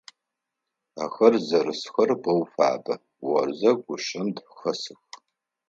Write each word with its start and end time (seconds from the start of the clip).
Ахэр 1.03 1.33
зэрысхэр 1.47 2.11
боу 2.23 2.41
фабэ, 2.53 2.93
орзэ 3.37 3.71
гъушъэм 3.83 4.29
хэсых. 4.57 4.99